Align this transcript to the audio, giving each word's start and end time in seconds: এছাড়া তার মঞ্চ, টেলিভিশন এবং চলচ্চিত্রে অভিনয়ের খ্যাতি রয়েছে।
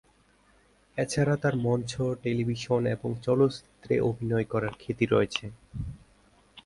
এছাড়া 0.97 1.35
তার 1.35 1.55
মঞ্চ, 1.57 1.91
টেলিভিশন 2.23 2.81
এবং 2.95 3.09
চলচ্চিত্রে 3.25 3.95
অভিনয়ের 4.09 4.49
খ্যাতি 4.81 5.05
রয়েছে। 5.05 5.45